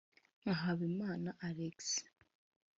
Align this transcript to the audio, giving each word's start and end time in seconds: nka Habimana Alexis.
nka 0.41 0.53
Habimana 0.63 1.29
Alexis. 1.47 1.91